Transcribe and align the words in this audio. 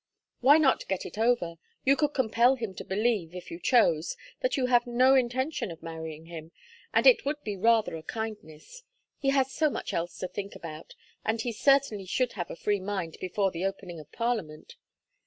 "Why 0.39 0.57
not 0.57 0.87
get 0.87 1.05
it 1.05 1.19
over? 1.19 1.57
You 1.85 1.95
could 1.95 2.15
compel 2.15 2.55
him 2.55 2.73
to 2.73 2.83
believe, 2.83 3.35
if 3.35 3.51
you 3.51 3.59
chose, 3.59 4.17
that 4.39 4.57
you 4.57 4.65
have 4.65 4.87
no 4.87 5.13
intention 5.13 5.69
of 5.69 5.83
marrying 5.83 6.25
him, 6.25 6.51
and 6.91 7.05
it 7.05 7.23
would 7.23 7.35
be 7.43 7.55
rather 7.55 7.95
a 7.95 8.01
kindness; 8.01 8.81
he 9.19 9.29
has 9.29 9.51
so 9.51 9.69
much 9.69 9.93
else 9.93 10.17
to 10.17 10.27
think 10.27 10.55
about, 10.55 10.95
and 11.23 11.41
he 11.41 11.51
certainly 11.51 12.05
should 12.07 12.33
have 12.33 12.49
a 12.49 12.55
free 12.55 12.79
mind 12.79 13.17
before 13.21 13.51
the 13.51 13.63
opening 13.63 13.99
of 13.99 14.11
Parliament. 14.11 14.73